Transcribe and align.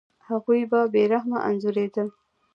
هغوی 0.27 0.61
به 0.71 0.79
بې 0.93 1.03
رحمه 1.13 1.39
انځورېدل. 1.49 2.07